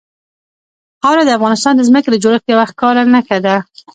[1.01, 3.55] خاوره د افغانستان د ځمکې د جوړښت یوه ښکاره نښه ده.